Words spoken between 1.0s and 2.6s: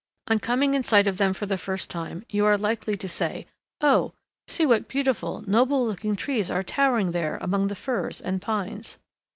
of them for the first time, you are